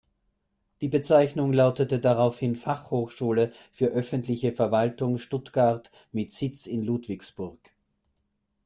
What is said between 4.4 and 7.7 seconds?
Verwaltung Stuttgart mit Sitz in Ludwigsburg".